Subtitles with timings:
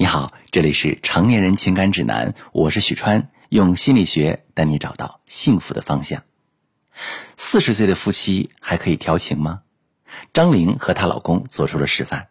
[0.00, 6.22] 你好，这里是成年人情感指南，我是许川，用心理学带你找到幸福的方向。
[7.36, 9.60] 四十岁的夫妻还可以调情吗？
[10.32, 12.28] 张玲和她老公做出了示范。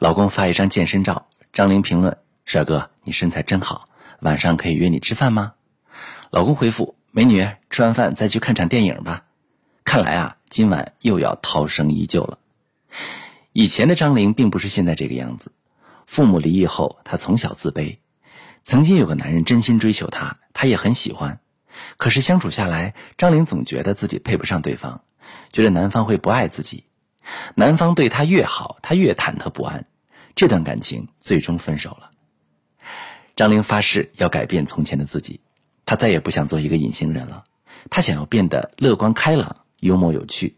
[0.00, 3.88] 老公发一张健身照，张玲评论：“帅哥，你身材真好，
[4.18, 5.52] 晚上可以约你吃饭吗？”
[6.30, 9.26] 老公回复：“美女，吃完饭再去看场电影吧。”
[9.86, 12.40] 看来啊，今晚又要涛声依旧了。
[13.52, 15.52] 以前的张玲并不是现在这个样子。
[16.06, 17.98] 父母离异后，她从小自卑。
[18.64, 21.40] 曾经有个男人真心追求她，她也很喜欢。
[21.96, 25.02] 可是相处下来，张玲总觉得自己配不上对方，
[25.52, 26.84] 觉得男方会不爱自己。
[27.54, 29.86] 男方对她越好，她越忐忑不安。
[30.34, 32.10] 这段感情最终分手了。
[33.34, 35.40] 张玲发誓要改变从前的自己，
[35.86, 37.44] 她再也不想做一个隐形人了。
[37.90, 40.56] 她想要变得乐观开朗、幽默有趣。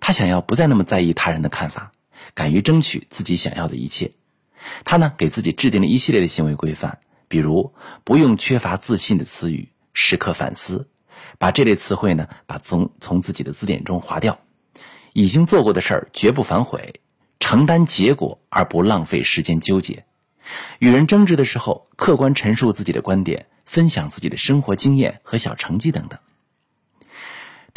[0.00, 1.92] 她想要不再那么在意他人的看法，
[2.34, 4.12] 敢于争取自己想要的一切。
[4.84, 6.98] 他呢，给自己制定了一系列的行为规范，
[7.28, 10.88] 比如不用缺乏自信的词语，时刻反思，
[11.38, 14.38] 把这类词汇呢，把从从自己的字典中划掉。
[15.14, 17.00] 已经做过的事儿绝不反悔，
[17.40, 20.04] 承担结果而不浪费时间纠结。
[20.78, 26.18] 与人争执的时候，客观陈述自己的观点，分享自己的生活经验和小成绩等等。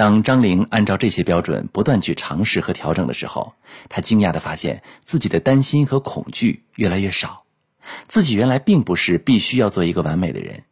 [0.01, 3.53] 当张玲按照这些标准不断去尝试和调整的时候，
[3.87, 7.43] 她惊讶地发现自己的担心和恐惧越来越少。
[8.07, 10.63] 自己原来并不是必须要做一个完美的人，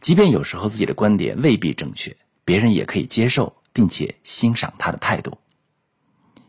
[0.00, 5.36] 即便有时候自己的观点未必正确，别人也可以接受并且欣赏他的态度。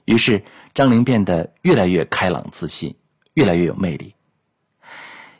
[0.05, 2.95] 于是，张玲变得越来越开朗自信，
[3.33, 4.16] 越来越有魅力。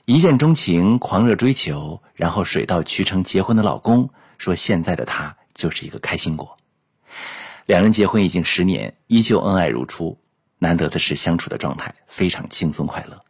[0.04, 6.58] 一见钟情、狂热追求，然后水到渠成结婚的老公说：“现在的她就是一个开心果。”
[7.66, 10.20] 两人结婚已经十年，依旧恩爱如初。
[10.60, 13.24] 难得的是，相处的状态非常轻松快乐。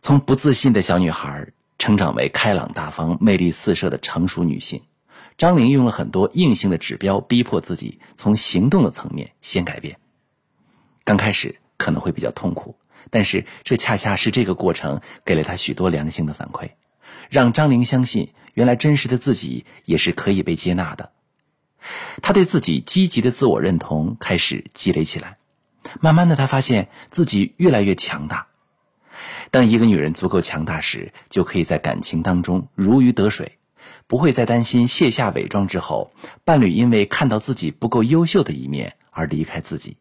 [0.00, 4.82] 从不自信的小女孩成长为开朗大方、魅力四射的成熟女性，
[5.36, 9.98] 张玲用了很多硬性的指标，逼迫自己从行动的层面先改变。
[11.04, 12.76] 刚开始可能会比较痛苦，
[13.10, 16.70] 但是这恰恰是这个过程给了她许多良性的反馈，
[17.30, 21.12] 让张玲相信，原来真实的自己也是可以被接纳的。
[22.22, 25.38] 他对自己积极的自我认同开始积累起来，
[26.00, 28.48] 慢慢的，他发现自己越来越强大。
[29.50, 33.58] 当一个女人足够强大时，就可以在感情当中如鱼得水，
[34.06, 36.12] 不会再担心卸下伪装之后，
[36.44, 39.96] 伴侣因为看到自己不够优秀的一面而离开自己。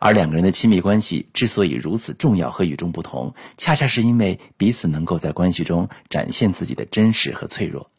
[0.00, 7.90] 而两个人的亲密关系之所以如此重要和与众不同，恰恰是因为彼此能够在关系中展现自己的真实和脆弱。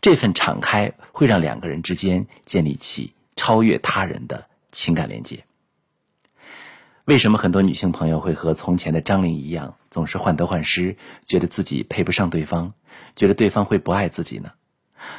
[0.00, 5.44] 这份敞开会让两个人之间建立起超越他人的情感连接。
[7.04, 12.74] 为什么很多女性朋友会和从前的张玲一样，总是患得患失，觉得自己配不上对方，
[13.16, 14.52] 觉得对方会不爱自己呢？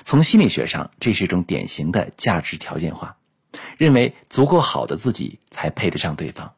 [0.04, 3.18] 从心理学上，这是一种典型的价值条件化，
[3.78, 6.54] 认为足够好的自己才配得上对方。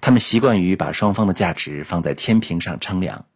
[0.00, 3.26] 他们习惯于把双方的价值放在天平上称量，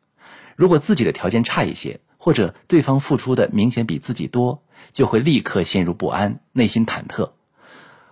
[0.56, 2.00] 如果自己的条件差一些。
[2.24, 4.62] 或者对方付出的明显比自己多，
[4.92, 7.32] 就会立刻陷入不安，内心忐忑。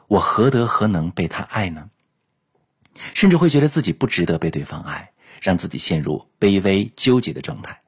[0.08, 1.90] 我何德何能被他爱呢？
[3.14, 7.82] 甚至会觉得自己不值得被对方爱，让自己陷入卑微纠结的状态。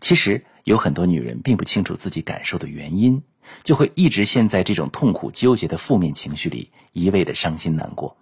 [0.00, 3.24] 其实有很多女人并不清楚自己感受的原因，
[3.64, 8.16] 就会一直陷在这种痛苦纠结的负面情绪里，一味的伤心难过。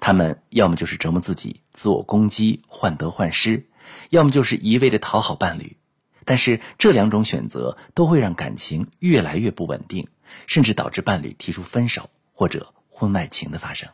[0.00, 3.66] 她们要么就是折磨自己，自我攻击，患得患失；
[4.08, 5.76] 要么就是一味的讨好伴侣。
[6.26, 10.08] 但是这两种选择都会让感情越来越不稳定，
[10.46, 13.88] 甚至导致伴侣提出分手或者婚外情的发生。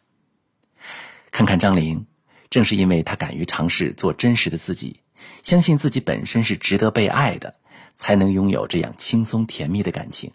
[1.30, 2.06] 看看张玲，
[2.50, 5.00] 正是因为她敢于尝试做真实的自己，
[5.42, 7.54] 相信自己本身是值得被爱的，
[7.96, 10.32] 才能拥有这样轻松甜蜜的感情。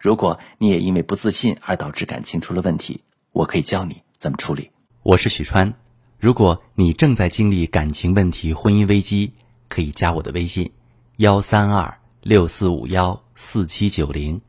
[0.00, 4.70] 如果你也因为不自信而导致感情出了问题，我可以教你怎么处理。
[5.02, 5.74] 我是许川，
[6.18, 9.34] 如果你正在经历感情问题、婚姻危机，
[9.68, 10.72] 可以加我的微信。
[11.18, 14.40] 幺三二六四五幺四七九零，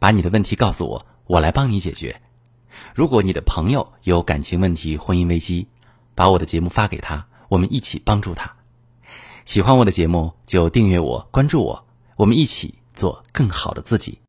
[0.00, 2.20] 把你的问题告诉我，我来帮你解决。
[2.96, 5.68] 如果你的朋友有感情问题、婚姻危机，
[6.16, 8.52] 把我的节目发给他，我们一起帮助他。
[9.44, 11.86] 喜欢我的节目就订阅我、关注我，
[12.16, 14.18] 我们一起做更好的自己。